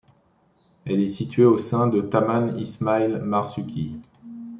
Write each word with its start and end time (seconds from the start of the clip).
Elle 0.83 0.99
est 0.99 1.09
située 1.09 1.45
au 1.45 1.59
sein 1.59 1.85
du 1.85 2.01
Taman 2.09 2.57
Ismail 2.57 3.21
Marzuki. 3.23 4.01